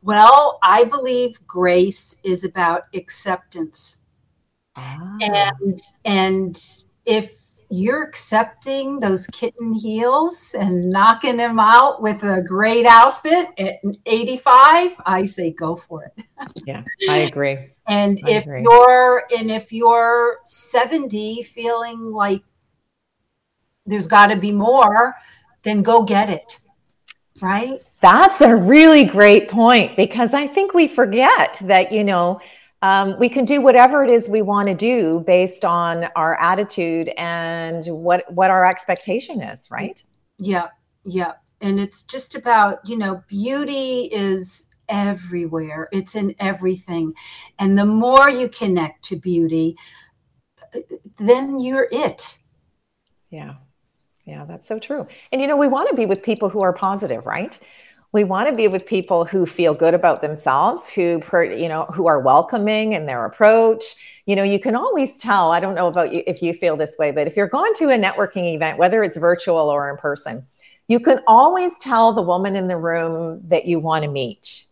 Well, 0.04 0.58
I 0.62 0.84
believe 0.84 1.46
grace 1.46 2.16
is 2.24 2.42
about 2.42 2.84
acceptance. 2.94 4.02
Ah. 4.74 5.16
And 5.20 5.78
and 6.04 6.56
if 7.04 7.51
you're 7.72 8.02
accepting 8.02 9.00
those 9.00 9.26
kitten 9.28 9.72
heels 9.72 10.54
and 10.58 10.90
knocking 10.90 11.38
them 11.38 11.58
out 11.58 12.02
with 12.02 12.22
a 12.22 12.42
great 12.42 12.84
outfit 12.84 13.46
at 13.58 13.76
85, 14.04 14.90
I 15.06 15.24
say 15.24 15.52
go 15.52 15.74
for 15.74 16.04
it. 16.04 16.24
yeah, 16.66 16.84
I 17.08 17.16
agree. 17.18 17.70
And 17.88 18.20
I 18.26 18.30
if 18.30 18.44
agree. 18.44 18.62
you're 18.62 19.24
and 19.38 19.50
if 19.50 19.72
you're 19.72 20.40
70 20.44 21.42
feeling 21.44 21.98
like 21.98 22.42
there's 23.86 24.06
got 24.06 24.26
to 24.26 24.36
be 24.36 24.52
more, 24.52 25.14
then 25.62 25.82
go 25.82 26.02
get 26.02 26.28
it. 26.28 26.60
Right? 27.40 27.80
That's 28.02 28.42
a 28.42 28.54
really 28.54 29.04
great 29.04 29.48
point 29.48 29.96
because 29.96 30.34
I 30.34 30.46
think 30.46 30.74
we 30.74 30.88
forget 30.88 31.58
that, 31.62 31.90
you 31.90 32.04
know, 32.04 32.38
um, 32.82 33.16
we 33.18 33.28
can 33.28 33.44
do 33.44 33.60
whatever 33.60 34.02
it 34.02 34.10
is 34.10 34.28
we 34.28 34.42
want 34.42 34.68
to 34.68 34.74
do 34.74 35.22
based 35.26 35.64
on 35.64 36.08
our 36.16 36.38
attitude 36.40 37.12
and 37.16 37.86
what 37.86 38.30
what 38.32 38.50
our 38.50 38.66
expectation 38.66 39.40
is 39.40 39.68
right? 39.70 40.02
Yeah 40.38 40.68
yeah. 41.04 41.32
And 41.60 41.78
it's 41.78 42.02
just 42.02 42.34
about 42.34 42.80
you 42.84 42.98
know 42.98 43.22
beauty 43.28 44.08
is 44.12 44.74
everywhere. 44.88 45.88
It's 45.92 46.16
in 46.16 46.34
everything. 46.38 47.14
And 47.58 47.78
the 47.78 47.86
more 47.86 48.28
you 48.28 48.48
connect 48.48 49.04
to 49.06 49.16
beauty 49.16 49.76
then 51.18 51.60
you're 51.60 51.88
it. 51.92 52.38
Yeah. 53.30 53.54
Yeah 54.24 54.44
that's 54.44 54.66
so 54.66 54.80
true. 54.80 55.06
And 55.30 55.40
you 55.40 55.46
know 55.46 55.56
we 55.56 55.68
want 55.68 55.88
to 55.90 55.94
be 55.94 56.06
with 56.06 56.22
people 56.22 56.48
who 56.48 56.62
are 56.62 56.72
positive 56.72 57.26
right 57.26 57.58
we 58.12 58.24
want 58.24 58.48
to 58.48 58.54
be 58.54 58.68
with 58.68 58.86
people 58.86 59.24
who 59.24 59.46
feel 59.46 59.72
good 59.74 59.94
about 59.94 60.20
themselves 60.20 60.90
who 60.90 61.20
you 61.42 61.68
know 61.68 61.84
who 61.86 62.06
are 62.06 62.20
welcoming 62.20 62.92
in 62.92 63.06
their 63.06 63.24
approach. 63.24 63.82
You 64.26 64.36
know 64.36 64.42
you 64.42 64.60
can 64.60 64.76
always 64.76 65.18
tell 65.18 65.50
i 65.50 65.58
don't 65.58 65.74
know 65.74 65.88
about 65.88 66.12
you 66.12 66.22
if 66.26 66.42
you 66.42 66.54
feel 66.54 66.76
this 66.76 66.96
way 66.98 67.10
but 67.10 67.26
if 67.26 67.36
you're 67.36 67.48
going 67.48 67.74
to 67.74 67.90
a 67.90 67.98
networking 67.98 68.54
event 68.54 68.78
whether 68.78 69.02
it's 69.02 69.16
virtual 69.16 69.68
or 69.68 69.90
in 69.90 69.96
person 69.96 70.46
you 70.86 71.00
can 71.00 71.20
always 71.26 71.72
tell 71.80 72.12
the 72.12 72.22
woman 72.22 72.54
in 72.54 72.68
the 72.68 72.76
room 72.76 73.40
that 73.48 73.66
you 73.66 73.80
want 73.80 74.04
to 74.04 74.10
meet 74.10 74.66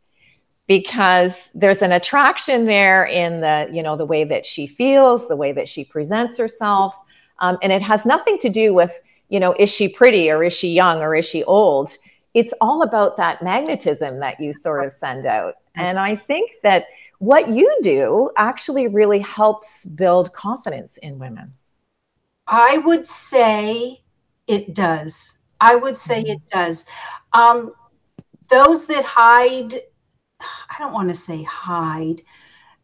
because 0.68 1.50
there's 1.52 1.82
an 1.82 1.90
attraction 1.90 2.66
there 2.66 3.06
in 3.06 3.40
the 3.40 3.68
you 3.73 3.82
know 3.82 3.97
the 3.97 4.06
way 4.06 4.23
that 4.23 4.47
she 4.47 4.68
feels 4.68 5.26
the 5.26 5.35
way 5.35 5.50
that 5.50 5.68
she 5.68 5.85
presents 5.85 6.38
herself 6.38 6.97
um, 7.40 7.59
and 7.61 7.73
it 7.73 7.82
has 7.82 8.06
nothing 8.06 8.38
to 8.38 8.49
do 8.49 8.73
with 8.73 9.00
you 9.30 9.40
know 9.40 9.52
is 9.59 9.68
she 9.68 9.88
pretty 9.88 10.30
or 10.30 10.44
is 10.44 10.52
she 10.52 10.68
young 10.73 11.02
or 11.02 11.16
is 11.16 11.25
she 11.25 11.42
old 11.42 11.97
it's 12.34 12.54
all 12.60 12.82
about 12.82 13.16
that 13.16 13.42
magnetism 13.42 14.20
that 14.20 14.40
you 14.40 14.52
sort 14.52 14.84
of 14.84 14.92
send 14.92 15.26
out. 15.26 15.54
And 15.75 15.99
I 15.99 16.16
think 16.16 16.50
that 16.62 16.87
what 17.18 17.49
you 17.49 17.76
do 17.82 18.30
actually 18.37 18.88
really 18.88 19.18
helps 19.18 19.84
build 19.84 20.32
confidence 20.32 20.96
in 20.99 21.18
women. 21.18 21.52
I 22.46 22.78
would 22.78 23.06
say 23.06 24.00
it 24.46 24.75
does. 24.75 25.38
I 25.60 25.76
would 25.76 25.99
say 25.99 26.22
mm-hmm. 26.22 26.32
it 26.32 26.49
does. 26.49 26.87
Um, 27.32 27.72
those 28.49 28.87
that 28.87 29.04
hide, 29.04 29.75
I 30.40 30.75
don't 30.78 30.92
want 30.92 31.08
to 31.08 31.14
say 31.14 31.42
hide, 31.44 32.22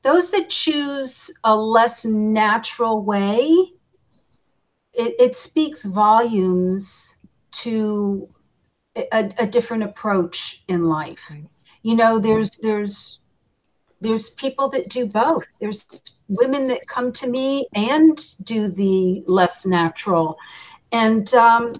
those 0.03 0.31
that 0.31 0.49
choose 0.49 1.37
a 1.43 1.57
less 1.57 2.05
natural 2.05 3.03
way, 3.03 3.49
it, 4.93 5.15
it 5.19 5.35
speaks 5.35 5.85
volumes 5.85 7.17
to 7.51 8.29
a, 8.97 9.33
a 9.39 9.47
different 9.47 9.83
approach 9.83 10.63
in 10.69 10.85
life. 10.85 11.31
Right. 11.31 11.45
You 11.83 11.95
know, 11.95 12.19
there's 12.19 12.57
there's 12.59 13.21
there's 14.01 14.31
people 14.31 14.69
that 14.71 14.89
do 14.89 15.07
both. 15.07 15.45
There's 15.61 15.87
women 16.29 16.69
that 16.69 16.87
come 16.87 17.13
to 17.13 17.29
me 17.29 17.67
and 17.75 18.19
do 18.45 18.69
the 18.69 19.23
less 19.27 19.67
natural, 19.67 20.37
and 20.93 21.33
um, 21.35 21.73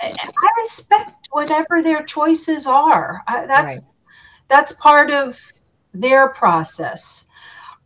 I 0.00 0.50
respect 0.58 1.28
whatever 1.30 1.82
their 1.82 2.02
choices 2.02 2.66
are. 2.66 3.22
I, 3.26 3.46
that's 3.46 3.84
right. 3.84 3.94
that's 4.48 4.72
part 4.72 5.10
of 5.10 5.38
their 5.92 6.28
process. 6.28 7.28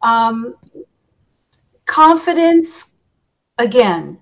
Um, 0.03 0.55
confidence, 1.87 2.97
again, 3.59 4.19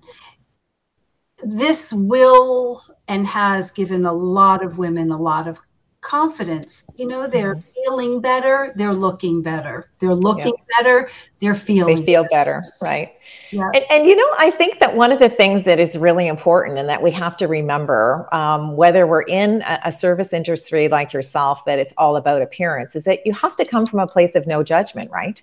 this 1.43 1.93
will 1.93 2.81
and 3.07 3.25
has 3.27 3.71
given 3.71 4.05
a 4.05 4.13
lot 4.13 4.63
of 4.63 4.77
women 4.77 5.11
a 5.11 5.17
lot 5.17 5.47
of 5.47 5.59
confidence. 6.01 6.83
You 6.95 7.07
know, 7.07 7.27
they're 7.27 7.55
mm-hmm. 7.55 7.83
feeling 7.83 8.21
better, 8.21 8.73
they're 8.75 8.93
looking 8.93 9.41
better, 9.41 9.89
they're 9.99 10.15
looking 10.15 10.53
yep. 10.57 10.67
better, 10.77 11.09
they're 11.39 11.55
feeling 11.55 11.99
they 11.99 12.05
feel 12.05 12.23
better, 12.23 12.61
better 12.61 12.73
right? 12.81 13.13
Yeah. 13.51 13.71
And, 13.73 13.83
and, 13.89 14.05
you 14.05 14.15
know, 14.15 14.35
I 14.37 14.51
think 14.51 14.79
that 14.79 14.95
one 14.95 15.11
of 15.11 15.19
the 15.19 15.29
things 15.29 15.65
that 15.65 15.79
is 15.79 15.97
really 15.97 16.27
important 16.27 16.77
and 16.77 16.87
that 16.87 17.01
we 17.01 17.09
have 17.11 17.35
to 17.37 17.47
remember, 17.47 18.33
um, 18.33 18.75
whether 18.75 19.07
we're 19.07 19.23
in 19.23 19.63
a, 19.63 19.79
a 19.85 19.91
service 19.91 20.33
industry 20.33 20.87
like 20.87 21.13
yourself, 21.13 21.65
that 21.65 21.79
it's 21.79 21.93
all 21.97 22.15
about 22.15 22.43
appearance, 22.43 22.95
is 22.95 23.05
that 23.05 23.25
you 23.25 23.33
have 23.33 23.55
to 23.55 23.65
come 23.65 23.87
from 23.87 23.99
a 23.99 24.07
place 24.07 24.35
of 24.35 24.45
no 24.45 24.61
judgment, 24.61 25.09
right? 25.09 25.41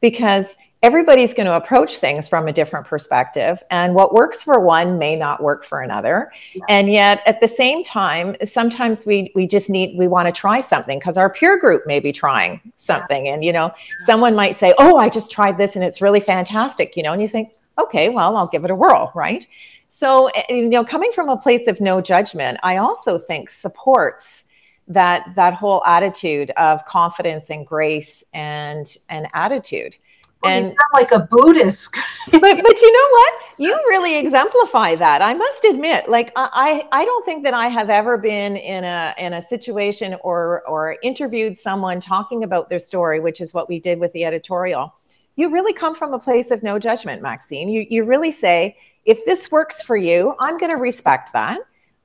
Because 0.00 0.56
everybody's 0.84 1.32
going 1.32 1.46
to 1.46 1.56
approach 1.56 1.96
things 1.96 2.28
from 2.28 2.46
a 2.46 2.52
different 2.52 2.86
perspective 2.86 3.62
and 3.70 3.94
what 3.94 4.12
works 4.12 4.42
for 4.42 4.60
one 4.60 4.98
may 4.98 5.16
not 5.16 5.42
work 5.42 5.64
for 5.64 5.80
another. 5.80 6.30
Yeah. 6.52 6.62
and 6.68 6.92
yet 6.92 7.22
at 7.24 7.40
the 7.40 7.48
same 7.48 7.82
time 7.82 8.36
sometimes 8.44 9.06
we 9.06 9.32
we 9.34 9.46
just 9.46 9.70
need 9.70 9.96
we 9.98 10.06
want 10.06 10.26
to 10.28 10.32
try 10.32 10.60
something 10.60 10.98
because 10.98 11.16
our 11.16 11.30
peer 11.30 11.58
group 11.58 11.86
may 11.86 12.00
be 12.00 12.12
trying 12.12 12.60
something 12.76 13.28
and 13.28 13.42
you 13.42 13.52
know 13.52 13.72
someone 14.04 14.34
might 14.34 14.58
say 14.58 14.74
oh 14.78 14.98
i 14.98 15.08
just 15.08 15.32
tried 15.32 15.56
this 15.56 15.74
and 15.74 15.84
it's 15.84 16.02
really 16.02 16.20
fantastic 16.20 16.96
you 16.96 17.02
know 17.02 17.12
and 17.12 17.22
you 17.22 17.28
think 17.28 17.54
okay 17.78 18.10
well 18.10 18.36
i'll 18.36 18.48
give 18.48 18.64
it 18.64 18.70
a 18.70 18.74
whirl 18.74 19.10
right? 19.14 19.46
So 19.88 20.26
eh, 20.28 20.42
you 20.50 20.68
know 20.68 20.84
coming 20.84 21.12
from 21.12 21.30
a 21.30 21.36
place 21.36 21.66
of 21.66 21.80
no 21.80 22.02
judgment 22.02 22.58
i 22.62 22.76
also 22.76 23.18
think 23.18 23.48
supports 23.48 24.44
that 24.86 25.34
that 25.34 25.54
whole 25.54 25.82
attitude 25.86 26.50
of 26.58 26.84
confidence 26.84 27.48
and 27.48 27.66
grace 27.66 28.22
and 28.34 28.98
an 29.08 29.26
attitude 29.32 29.96
and 30.44 30.76
like 30.92 31.12
a 31.12 31.20
Buddhist. 31.20 31.94
but 32.30 32.40
but 32.40 32.80
you 32.80 32.92
know 32.92 33.08
what? 33.10 33.34
You 33.58 33.72
really 33.88 34.16
exemplify 34.16 34.94
that. 34.96 35.22
I 35.22 35.34
must 35.34 35.64
admit, 35.64 36.08
like 36.08 36.32
I 36.36 36.86
I 36.92 37.04
don't 37.04 37.24
think 37.24 37.44
that 37.44 37.54
I 37.54 37.68
have 37.68 37.90
ever 37.90 38.16
been 38.18 38.56
in 38.56 38.84
a 38.84 39.14
in 39.18 39.32
a 39.32 39.42
situation 39.42 40.16
or 40.22 40.62
or 40.68 40.96
interviewed 41.02 41.58
someone 41.58 42.00
talking 42.00 42.44
about 42.44 42.68
their 42.68 42.78
story, 42.78 43.20
which 43.20 43.40
is 43.40 43.54
what 43.54 43.68
we 43.68 43.80
did 43.80 43.98
with 43.98 44.12
the 44.12 44.24
editorial. 44.24 44.94
You 45.36 45.50
really 45.50 45.72
come 45.72 45.94
from 45.94 46.12
a 46.12 46.18
place 46.18 46.50
of 46.50 46.62
no 46.62 46.78
judgment, 46.78 47.22
Maxine. 47.22 47.68
You 47.68 47.86
you 47.88 48.04
really 48.04 48.30
say, 48.30 48.76
if 49.04 49.24
this 49.24 49.50
works 49.50 49.82
for 49.82 49.96
you, 49.96 50.34
I'm 50.40 50.58
going 50.58 50.74
to 50.74 50.80
respect 50.80 51.32
that. 51.32 51.60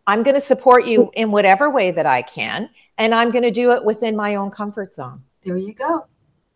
I'm 0.07 0.23
going 0.23 0.33
to 0.35 0.41
support 0.41 0.85
you 0.85 1.11
in 1.13 1.29
whatever 1.29 1.69
way 1.69 1.91
that 1.91 2.07
I 2.07 2.23
can, 2.23 2.69
and 2.97 3.13
I'm 3.13 3.29
going 3.29 3.43
to 3.43 3.51
do 3.51 3.71
it 3.71 3.83
within 3.83 4.15
my 4.15 4.35
own 4.35 4.49
comfort 4.49 4.93
zone. 4.93 5.21
There 5.43 5.57
you 5.57 5.73
go 5.73 6.07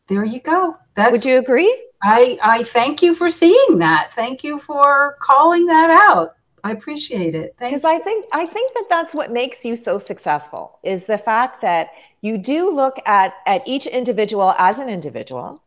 there 0.07 0.25
you 0.25 0.39
go. 0.41 0.75
That's, 0.95 1.11
Would 1.11 1.25
you 1.25 1.39
agree? 1.39 1.85
I, 2.03 2.37
I 2.43 2.63
thank 2.63 3.01
you 3.01 3.13
for 3.13 3.29
seeing 3.29 3.79
that. 3.79 4.13
Thank 4.13 4.43
you 4.43 4.59
for 4.59 5.15
calling 5.19 5.65
that 5.67 5.89
out. 6.09 6.35
I 6.63 6.71
appreciate 6.71 7.35
it. 7.35 7.55
Because 7.59 7.83
I 7.83 7.99
think 7.99 8.25
I 8.31 8.45
think 8.45 8.73
that 8.73 8.85
that's 8.89 9.13
what 9.13 9.31
makes 9.31 9.65
you 9.65 9.75
so 9.75 9.97
successful 9.97 10.79
is 10.83 11.05
the 11.05 11.17
fact 11.17 11.61
that 11.61 11.89
you 12.21 12.37
do 12.37 12.73
look 12.73 12.97
at 13.05 13.33
at 13.45 13.67
each 13.67 13.85
individual 13.85 14.55
as 14.57 14.79
an 14.79 14.87
individual, 14.87 15.61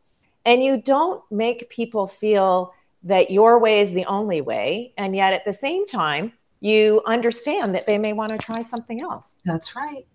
and 0.47 0.63
you 0.63 0.81
don't 0.81 1.23
make 1.31 1.69
people 1.69 2.07
feel 2.07 2.73
that 3.03 3.31
your 3.31 3.59
way 3.59 3.81
is 3.81 3.93
the 3.93 4.07
only 4.07 4.41
way, 4.41 4.95
and 4.97 5.15
yet 5.15 5.35
at 5.35 5.45
the 5.45 5.53
same 5.53 5.87
time 5.87 6.33
you 6.61 7.03
understand 7.05 7.75
that 7.75 7.87
they 7.87 7.99
may 7.99 8.15
want 8.15 8.33
to 8.33 8.39
try 8.39 8.61
something 8.61 9.03
else. 9.03 9.39
That's 9.45 9.77
right. 9.77 10.07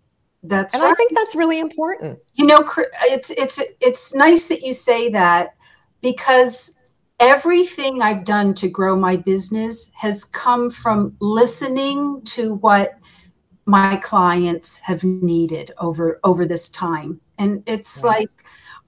That's 0.43 0.73
and 0.73 0.83
right. 0.83 0.91
I 0.91 0.95
think 0.95 1.13
that's 1.13 1.35
really 1.35 1.59
important. 1.59 2.19
You 2.33 2.47
know, 2.47 2.65
it's 3.03 3.29
it's 3.31 3.61
it's 3.79 4.15
nice 4.15 4.47
that 4.47 4.61
you 4.61 4.73
say 4.73 5.09
that 5.09 5.55
because 6.01 6.79
everything 7.19 8.01
I've 8.01 8.25
done 8.25 8.55
to 8.55 8.67
grow 8.67 8.95
my 8.95 9.15
business 9.15 9.91
has 9.95 10.23
come 10.23 10.71
from 10.71 11.15
listening 11.21 12.21
to 12.23 12.55
what 12.55 12.97
my 13.65 13.97
clients 13.97 14.79
have 14.79 15.03
needed 15.03 15.71
over 15.77 16.19
over 16.23 16.45
this 16.45 16.69
time. 16.69 17.21
And 17.37 17.63
it's 17.67 18.03
like 18.03 18.29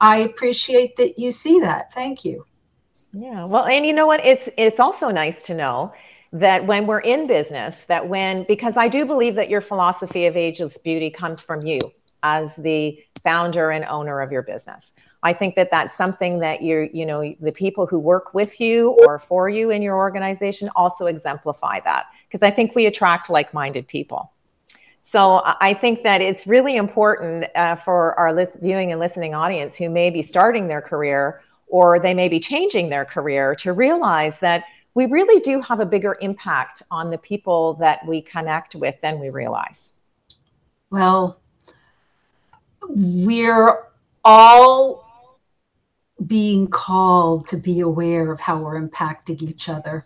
I 0.01 0.17
appreciate 0.17 0.95
that 0.95 1.19
you 1.19 1.31
see 1.31 1.60
that. 1.60 1.93
Thank 1.93 2.25
you. 2.25 2.45
Yeah. 3.13 3.45
Well, 3.45 3.65
and 3.65 3.86
you 3.86 3.93
know 3.93 4.07
what? 4.07 4.25
It's 4.25 4.50
it's 4.57 4.79
also 4.79 5.10
nice 5.10 5.43
to 5.43 5.53
know 5.53 5.93
that 6.34 6.66
when 6.66 6.88
we're 6.88 7.00
in 7.00 7.28
business, 7.28 7.84
that 7.84 8.10
when, 8.10 8.44
because 8.48 8.75
I 8.75 8.88
do 8.88 9.06
believe 9.06 9.36
that 9.36 9.50
your 9.50 9.62
philosophy 9.62 10.25
of 10.25 10.36
ageless 10.36 10.80
beauty 10.80 11.12
comes 11.12 11.44
from 11.44 11.63
you 11.63 11.80
as 12.24 12.56
the 12.56 13.00
founder 13.24 13.70
and 13.70 13.86
owner 13.86 14.20
of 14.20 14.32
your 14.32 14.42
business. 14.42 14.94
I 15.22 15.32
think 15.32 15.56
that 15.56 15.70
that's 15.70 15.94
something 15.94 16.40
that 16.40 16.63
you're, 16.63 16.86
you 16.86 17.06
know, 17.06 17.34
the 17.40 17.52
people 17.52 17.86
who 17.86 18.00
work 18.00 18.34
with 18.34 18.60
you 18.60 18.98
or 19.06 19.20
for 19.20 19.48
you 19.48 19.70
in 19.70 19.82
your 19.82 19.96
organization 19.96 20.70
also 20.75 21.06
exemplify 21.06 21.80
that 21.82 22.08
because 22.28 22.42
I 22.42 22.50
think 22.50 22.75
we 22.75 22.88
attract 22.88 23.30
like 23.30 23.54
minded 23.54 23.88
people. 23.88 24.34
So 25.02 25.42
I 25.46 25.74
think 25.74 26.04
that 26.04 26.22
it's 26.22 26.48
really 26.48 26.78
important 26.78 27.46
uh, 27.56 27.75
for 27.75 28.18
our 28.18 28.34
list, 28.34 28.58
viewing 28.60 28.92
and 28.92 29.00
listening 29.00 29.36
audience 29.36 29.75
who 29.75 29.90
may 29.90 30.10
be 30.10 30.22
starting 30.22 30.68
their 30.68 30.82
career 30.82 31.42
or 31.68 32.00
they 32.00 32.13
may 32.13 32.28
be 32.28 32.40
changing 32.40 32.90
their 32.90 33.06
career 33.06 33.54
to 33.56 33.74
realize 33.74 34.40
that 34.40 34.63
we 34.95 35.05
really 35.05 35.39
do 35.39 35.62
have 35.62 35.79
a 35.79 35.85
bigger 35.85 36.17
impact 36.21 36.81
on 36.91 37.09
the 37.09 37.17
people 37.17 37.73
that 37.75 38.05
we 38.07 38.21
connect 38.21 38.75
with 38.75 39.00
than 39.01 39.19
we 39.19 39.29
realize. 39.29 39.91
Well, 40.89 41.41
we're 42.88 43.88
all 44.23 45.03
being 46.27 46.67
called 46.67 47.47
to 47.47 47.57
be 47.57 47.79
aware 47.79 48.31
of 48.31 48.39
how 48.39 48.59
we're 48.59 48.79
impacting 48.79 49.41
each 49.41 49.67
other. 49.67 50.03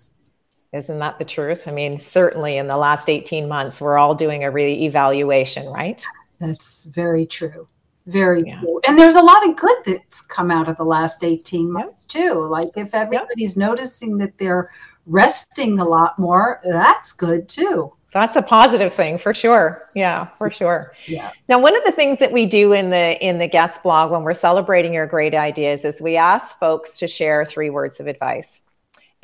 Isn't 0.74 1.00
that 1.00 1.20
the 1.20 1.26
truth? 1.26 1.68
I 1.68 1.72
mean, 1.72 2.00
certainly 2.00 2.58
in 2.58 2.68
the 2.68 2.78
last 2.78 3.10
18 3.10 3.48
months, 3.48 3.82
we're 3.82 3.98
all 3.98 4.16
doing 4.16 4.44
a 4.44 4.52
re-evaluation, 4.52 5.68
right? 5.68 6.04
That's 6.40 6.86
very 6.86 7.26
true. 7.26 7.68
Very 8.08 8.44
yeah. 8.46 8.60
true. 8.62 8.80
And 8.88 8.98
there's 8.98 9.16
a 9.16 9.22
lot 9.22 9.48
of 9.48 9.56
good 9.56 9.78
that's 9.86 10.22
come 10.22 10.50
out 10.50 10.70
of 10.70 10.78
the 10.78 10.86
last 10.86 11.24
18 11.24 11.72
months 11.72 12.06
too. 12.06 12.34
Like 12.50 12.70
if 12.76 12.96
everybody's 12.96 13.58
yep. 13.58 13.70
noticing 13.70 14.18
that 14.18 14.38
they're 14.38 14.72
resting 15.06 15.80
a 15.80 15.86
lot 15.86 16.18
more, 16.18 16.62
that's 16.64 17.12
good 17.12 17.50
too. 17.50 17.94
That's 18.12 18.38
a 18.38 18.42
positive 18.42 18.94
thing 18.94 19.18
for 19.18 19.34
sure. 19.34 19.90
Yeah, 19.94 20.28
for 20.38 20.50
sure. 20.50 20.94
Yeah. 21.06 21.32
Now, 21.50 21.60
one 21.60 21.76
of 21.76 21.84
the 21.84 21.92
things 21.92 22.20
that 22.20 22.32
we 22.32 22.46
do 22.46 22.72
in 22.72 22.90
the 22.90 23.24
in 23.24 23.38
the 23.38 23.48
guest 23.48 23.84
blog 23.84 24.12
when 24.12 24.24
we're 24.24 24.34
celebrating 24.34 24.94
your 24.94 25.06
great 25.06 25.36
ideas 25.36 25.84
is 25.84 26.02
we 26.02 26.16
ask 26.16 26.58
folks 26.58 26.98
to 27.00 27.08
share 27.08 27.44
three 27.44 27.70
words 27.70 28.00
of 28.00 28.08
advice. 28.08 28.62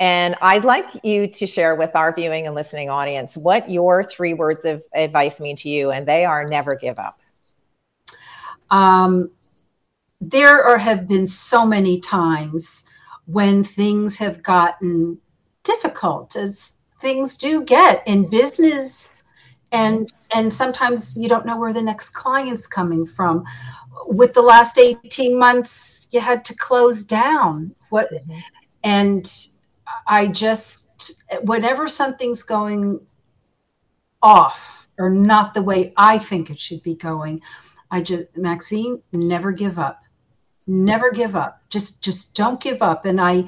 And 0.00 0.36
I'd 0.42 0.64
like 0.64 0.86
you 1.02 1.28
to 1.28 1.46
share 1.46 1.74
with 1.76 1.96
our 1.96 2.14
viewing 2.14 2.46
and 2.46 2.54
listening 2.54 2.90
audience 2.90 3.36
what 3.36 3.70
your 3.70 4.04
three 4.04 4.34
words 4.34 4.64
of 4.66 4.82
advice 4.94 5.40
mean 5.40 5.56
to 5.56 5.68
you, 5.70 5.90
and 5.90 6.06
they 6.06 6.26
are 6.26 6.46
never 6.46 6.76
give 6.76 6.98
up. 6.98 7.18
Um, 8.74 9.30
there 10.20 10.56
are, 10.64 10.78
have 10.78 11.06
been 11.06 11.26
so 11.26 11.64
many 11.64 12.00
times 12.00 12.90
when 13.26 13.64
things 13.64 14.18
have 14.18 14.42
gotten 14.42 15.18
difficult, 15.62 16.36
as 16.36 16.76
things 17.00 17.36
do 17.36 17.62
get 17.62 18.02
in 18.06 18.28
business, 18.28 19.30
and 19.70 20.12
and 20.36 20.52
sometimes 20.52 21.16
you 21.16 21.28
don't 21.28 21.46
know 21.46 21.58
where 21.58 21.72
the 21.72 21.88
next 21.90 22.10
client's 22.10 22.66
coming 22.66 23.06
from. 23.06 23.44
With 24.06 24.32
the 24.34 24.42
last 24.42 24.78
eighteen 24.78 25.38
months, 25.38 26.08
you 26.12 26.20
had 26.20 26.44
to 26.44 26.54
close 26.68 27.04
down. 27.04 27.74
What 27.90 28.08
mm-hmm. 28.10 28.38
and 28.82 29.24
I 30.06 30.26
just, 30.26 31.22
whenever 31.42 31.88
something's 31.88 32.42
going 32.42 33.00
off 34.20 34.88
or 34.98 35.10
not 35.10 35.54
the 35.54 35.62
way 35.62 35.92
I 35.96 36.18
think 36.18 36.50
it 36.50 36.58
should 36.58 36.82
be 36.82 36.94
going, 36.94 37.40
I 37.94 38.00
just, 38.00 38.24
Maxine, 38.36 39.00
never 39.12 39.52
give 39.52 39.78
up. 39.78 40.02
Never 40.66 41.12
give 41.12 41.36
up. 41.36 41.62
Just, 41.68 42.02
just 42.02 42.34
don't 42.34 42.60
give 42.60 42.82
up. 42.82 43.04
And 43.04 43.20
I 43.20 43.44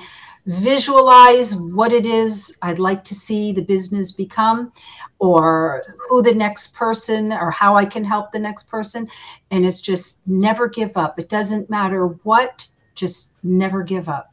visualize 0.46 1.56
what 1.56 1.92
it 1.92 2.06
is 2.06 2.56
I'd 2.62 2.78
like 2.78 3.02
to 3.04 3.14
see 3.16 3.50
the 3.50 3.62
business 3.62 4.12
become 4.12 4.70
or 5.18 5.82
who 6.08 6.22
the 6.22 6.32
next 6.32 6.76
person 6.76 7.32
or 7.32 7.50
how 7.50 7.74
I 7.74 7.86
can 7.86 8.04
help 8.04 8.30
the 8.30 8.38
next 8.38 8.68
person. 8.68 9.08
And 9.50 9.66
it's 9.66 9.80
just 9.80 10.24
never 10.28 10.68
give 10.68 10.96
up. 10.96 11.18
It 11.18 11.28
doesn't 11.28 11.68
matter 11.68 12.06
what, 12.06 12.68
just 12.94 13.34
never 13.42 13.82
give 13.82 14.08
up. 14.08 14.32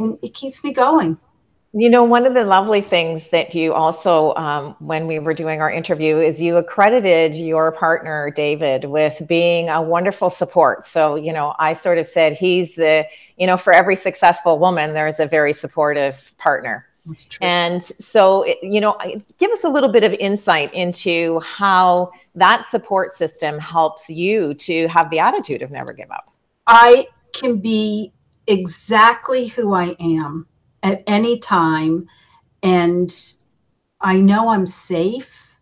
And 0.00 0.18
it 0.20 0.34
keeps 0.34 0.64
me 0.64 0.72
going. 0.72 1.16
You 1.74 1.90
know, 1.90 2.02
one 2.02 2.24
of 2.24 2.32
the 2.32 2.44
lovely 2.44 2.80
things 2.80 3.28
that 3.28 3.54
you 3.54 3.74
also, 3.74 4.34
um, 4.36 4.74
when 4.78 5.06
we 5.06 5.18
were 5.18 5.34
doing 5.34 5.60
our 5.60 5.70
interview, 5.70 6.16
is 6.16 6.40
you 6.40 6.56
accredited 6.56 7.36
your 7.36 7.72
partner, 7.72 8.30
David, 8.30 8.86
with 8.86 9.20
being 9.28 9.68
a 9.68 9.82
wonderful 9.82 10.30
support. 10.30 10.86
So, 10.86 11.16
you 11.16 11.30
know, 11.30 11.54
I 11.58 11.74
sort 11.74 11.98
of 11.98 12.06
said 12.06 12.32
he's 12.32 12.74
the, 12.74 13.04
you 13.36 13.46
know, 13.46 13.58
for 13.58 13.74
every 13.74 13.96
successful 13.96 14.58
woman, 14.58 14.94
there's 14.94 15.20
a 15.20 15.26
very 15.26 15.52
supportive 15.52 16.32
partner. 16.38 16.86
And 17.40 17.82
so, 17.82 18.46
you 18.62 18.80
know, 18.80 18.96
give 19.38 19.50
us 19.50 19.64
a 19.64 19.68
little 19.68 19.90
bit 19.90 20.04
of 20.04 20.12
insight 20.14 20.72
into 20.72 21.40
how 21.40 22.12
that 22.34 22.64
support 22.64 23.12
system 23.12 23.58
helps 23.58 24.08
you 24.08 24.54
to 24.54 24.88
have 24.88 25.10
the 25.10 25.18
attitude 25.18 25.62
of 25.62 25.70
never 25.70 25.92
give 25.92 26.10
up. 26.10 26.32
I 26.66 27.08
can 27.32 27.58
be 27.58 28.12
exactly 28.46 29.46
who 29.48 29.74
I 29.74 29.96
am 30.00 30.46
at 30.82 31.02
any 31.06 31.38
time 31.38 32.08
and 32.62 33.12
I 34.00 34.20
know 34.20 34.48
I'm 34.48 34.66
safe 34.66 35.56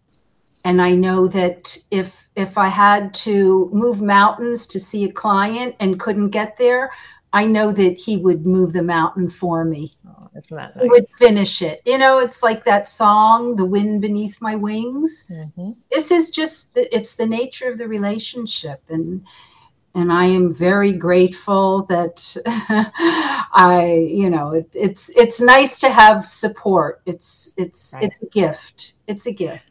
and 0.64 0.82
I 0.82 0.94
know 0.94 1.28
that 1.28 1.78
if 1.90 2.28
if 2.34 2.58
I 2.58 2.68
had 2.68 3.14
to 3.14 3.70
move 3.72 4.02
mountains 4.02 4.66
to 4.66 4.80
see 4.80 5.04
a 5.04 5.12
client 5.12 5.76
and 5.78 6.00
couldn't 6.00 6.30
get 6.30 6.56
there, 6.56 6.90
I 7.32 7.46
know 7.46 7.70
that 7.70 7.98
he 7.98 8.16
would 8.16 8.46
move 8.46 8.72
the 8.72 8.82
mountain 8.82 9.28
for 9.28 9.64
me. 9.64 9.92
Oh, 10.08 10.28
isn't 10.36 10.56
that 10.56 10.74
nice? 10.74 10.82
He 10.82 10.88
would 10.88 11.06
finish 11.16 11.62
it. 11.62 11.82
You 11.86 11.98
know, 11.98 12.18
it's 12.18 12.42
like 12.42 12.64
that 12.64 12.88
song, 12.88 13.56
"The 13.56 13.64
Wind 13.64 14.00
Beneath 14.00 14.42
My 14.42 14.56
Wings." 14.56 15.30
Mm-hmm. 15.30 15.70
This 15.92 16.10
is 16.10 16.30
just 16.30 16.70
it's 16.74 17.14
the 17.14 17.26
nature 17.26 17.70
of 17.70 17.78
the 17.78 17.86
relationship, 17.86 18.82
and 18.88 19.22
and 19.96 20.12
I 20.12 20.26
am 20.26 20.52
very 20.52 20.92
grateful 20.92 21.84
that 21.84 22.36
I, 22.46 24.06
you 24.10 24.28
know, 24.28 24.52
it, 24.52 24.68
it's 24.74 25.08
it's 25.16 25.40
nice 25.40 25.80
to 25.80 25.90
have 25.90 26.22
support. 26.24 27.00
It's 27.06 27.54
it's 27.56 27.94
right. 27.94 28.04
it's 28.04 28.22
a 28.22 28.26
gift. 28.26 28.92
It's 29.06 29.26
a 29.26 29.32
gift. 29.32 29.62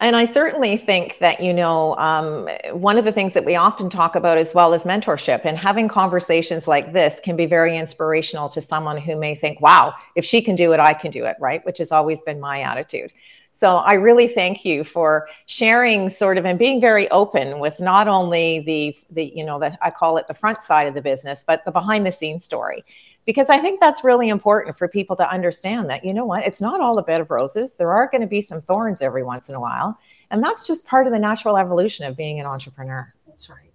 And 0.00 0.14
I 0.14 0.26
certainly 0.26 0.76
think 0.76 1.18
that, 1.18 1.42
you 1.42 1.52
know, 1.52 1.96
um, 1.96 2.48
one 2.70 2.98
of 2.98 3.04
the 3.04 3.10
things 3.10 3.34
that 3.34 3.44
we 3.44 3.56
often 3.56 3.90
talk 3.90 4.14
about 4.14 4.38
as 4.38 4.54
well 4.54 4.72
is 4.72 4.84
mentorship 4.84 5.44
and 5.44 5.58
having 5.58 5.88
conversations 5.88 6.68
like 6.68 6.92
this 6.92 7.18
can 7.18 7.34
be 7.34 7.46
very 7.46 7.76
inspirational 7.76 8.48
to 8.50 8.60
someone 8.60 8.96
who 8.96 9.16
may 9.16 9.34
think, 9.34 9.60
wow, 9.60 9.92
if 10.14 10.24
she 10.24 10.40
can 10.40 10.54
do 10.54 10.72
it, 10.72 10.78
I 10.78 10.94
can 10.94 11.10
do 11.10 11.24
it, 11.24 11.34
right? 11.40 11.66
Which 11.66 11.78
has 11.78 11.90
always 11.90 12.22
been 12.22 12.38
my 12.38 12.60
attitude. 12.60 13.12
So 13.58 13.78
I 13.78 13.94
really 13.94 14.28
thank 14.28 14.64
you 14.64 14.84
for 14.84 15.28
sharing 15.46 16.10
sort 16.10 16.38
of 16.38 16.46
and 16.46 16.56
being 16.56 16.80
very 16.80 17.10
open 17.10 17.58
with 17.58 17.80
not 17.80 18.06
only 18.06 18.60
the 18.60 18.96
the 19.10 19.32
you 19.34 19.42
know 19.42 19.58
that 19.58 19.76
I 19.82 19.90
call 19.90 20.16
it 20.16 20.28
the 20.28 20.32
front 20.32 20.62
side 20.62 20.86
of 20.86 20.94
the 20.94 21.02
business, 21.02 21.42
but 21.44 21.64
the 21.64 21.72
behind 21.72 22.06
the 22.06 22.12
scenes 22.12 22.44
story. 22.44 22.84
Because 23.26 23.48
I 23.48 23.58
think 23.58 23.80
that's 23.80 24.04
really 24.04 24.28
important 24.28 24.78
for 24.78 24.86
people 24.86 25.16
to 25.16 25.28
understand 25.28 25.90
that 25.90 26.04
you 26.04 26.14
know 26.14 26.24
what, 26.24 26.46
it's 26.46 26.60
not 26.60 26.80
all 26.80 26.98
a 26.98 27.02
bed 27.02 27.20
of 27.20 27.32
roses. 27.32 27.74
There 27.74 27.90
are 27.90 28.08
going 28.08 28.20
to 28.20 28.28
be 28.28 28.42
some 28.42 28.60
thorns 28.60 29.02
every 29.02 29.24
once 29.24 29.48
in 29.48 29.56
a 29.56 29.60
while, 29.60 29.98
and 30.30 30.40
that's 30.40 30.64
just 30.64 30.86
part 30.86 31.08
of 31.08 31.12
the 31.12 31.18
natural 31.18 31.56
evolution 31.56 32.06
of 32.06 32.16
being 32.16 32.38
an 32.38 32.46
entrepreneur. 32.46 33.12
That's 33.26 33.50
right. 33.50 33.72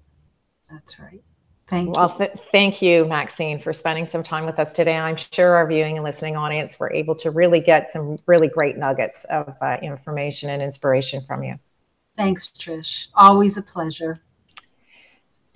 That's 0.71 0.97
right. 0.97 1.21
Thank 1.69 1.95
well, 1.95 2.09
th- 2.09 2.31
thank 2.51 2.81
you, 2.81 3.05
Maxine, 3.05 3.57
for 3.57 3.71
spending 3.71 4.05
some 4.05 4.21
time 4.21 4.45
with 4.45 4.59
us 4.59 4.73
today. 4.73 4.97
I'm 4.97 5.15
sure 5.15 5.53
our 5.55 5.65
viewing 5.65 5.97
and 5.97 6.03
listening 6.03 6.35
audience 6.35 6.77
were 6.79 6.91
able 6.91 7.15
to 7.15 7.31
really 7.31 7.61
get 7.61 7.89
some 7.89 8.17
really 8.25 8.49
great 8.49 8.77
nuggets 8.77 9.23
of 9.25 9.55
uh, 9.61 9.77
information 9.81 10.49
and 10.49 10.61
inspiration 10.61 11.23
from 11.25 11.43
you. 11.43 11.57
Thanks, 12.17 12.49
Trish. 12.49 13.07
Always 13.15 13.57
a 13.57 13.61
pleasure. 13.63 14.19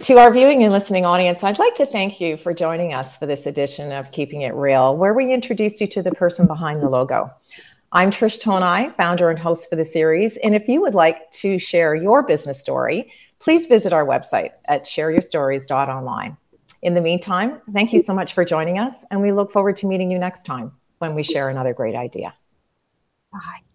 To 0.02 0.18
our 0.20 0.32
viewing 0.32 0.64
and 0.64 0.72
listening 0.72 1.06
audience, 1.06 1.44
I'd 1.44 1.60
like 1.60 1.76
to 1.76 1.86
thank 1.86 2.22
you 2.22 2.38
for 2.38 2.54
joining 2.54 2.94
us 2.94 3.18
for 3.18 3.26
this 3.26 3.46
edition 3.46 3.92
of 3.92 4.12
Keeping 4.12 4.44
It 4.44 4.54
Real, 4.54 4.96
where 4.96 5.14
we 5.14 5.34
introduced 5.34 5.82
you 5.82 5.88
to 5.88 6.04
the 6.04 6.12
person 6.12 6.48
behind 6.48 6.82
the 6.82 6.90
logo. 6.90 7.32
I'm 7.92 8.12
Trish 8.12 8.40
Tonai, 8.42 8.96
founder 8.96 9.30
and 9.30 9.40
host 9.40 9.70
for 9.70 9.76
the 9.76 9.86
series. 9.86 10.38
And 10.38 10.54
if 10.54 10.68
you 10.68 10.82
would 10.82 10.94
like 10.94 11.32
to 11.32 11.58
share 11.58 11.96
your 11.96 12.22
business 12.22 12.62
story, 12.62 13.12
please 13.40 13.68
visit 13.68 13.94
our 13.94 14.06
website 14.06 14.52
at 14.66 14.86
shareyourstories.online. 14.86 16.38
In 16.82 16.94
the 16.94 17.02
meantime, 17.02 17.62
thank 17.74 17.92
you 17.92 18.00
so 18.00 18.14
much 18.14 18.34
for 18.34 18.46
joining 18.46 18.78
us, 18.80 19.04
and 19.10 19.22
we 19.22 19.32
look 19.32 19.52
forward 19.52 19.78
to 19.78 19.88
meeting 19.88 20.12
you 20.12 20.20
next 20.20 20.44
time 20.44 20.72
when 21.00 21.16
we 21.16 21.24
share 21.24 21.50
another 21.50 21.74
great 21.74 21.96
idea. 21.96 22.34
Bye. 23.32 23.67